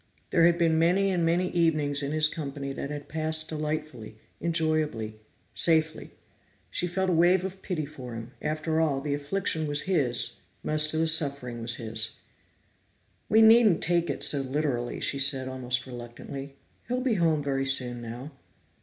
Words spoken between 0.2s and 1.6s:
There had been many and many